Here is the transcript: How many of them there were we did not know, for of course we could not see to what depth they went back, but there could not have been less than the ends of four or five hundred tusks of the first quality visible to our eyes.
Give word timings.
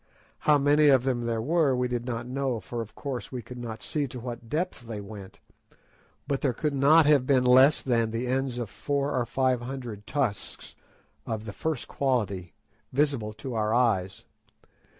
How 0.49 0.57
many 0.57 0.87
of 0.87 1.03
them 1.03 1.21
there 1.21 1.43
were 1.43 1.75
we 1.75 1.87
did 1.87 2.07
not 2.07 2.25
know, 2.25 2.59
for 2.59 2.81
of 2.81 2.95
course 2.95 3.31
we 3.31 3.43
could 3.43 3.59
not 3.59 3.83
see 3.83 4.07
to 4.07 4.19
what 4.19 4.49
depth 4.49 4.81
they 4.87 4.99
went 4.99 5.33
back, 5.69 5.77
but 6.27 6.41
there 6.41 6.53
could 6.55 6.73
not 6.73 7.05
have 7.05 7.27
been 7.27 7.43
less 7.43 7.83
than 7.83 8.09
the 8.09 8.25
ends 8.25 8.57
of 8.57 8.67
four 8.71 9.11
or 9.13 9.27
five 9.27 9.61
hundred 9.61 10.07
tusks 10.07 10.75
of 11.27 11.45
the 11.45 11.53
first 11.53 11.87
quality 11.87 12.55
visible 12.91 13.31
to 13.33 13.53
our 13.53 13.75
eyes. 13.75 14.25